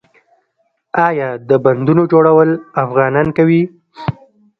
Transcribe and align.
آیا 1.07 1.29
د 1.49 1.51
بندونو 1.63 2.03
جوړول 2.11 2.49
افغانان 2.83 3.27
کوي؟ 3.37 3.61